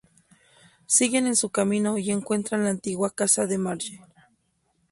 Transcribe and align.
Siguen 0.87 1.27
en 1.27 1.35
su 1.35 1.51
camino 1.51 1.99
y 1.99 2.09
encuentran 2.09 2.63
la 2.63 2.71
antigua 2.71 3.11
casa 3.11 3.45
de 3.45 3.59
Marge. 3.59 4.01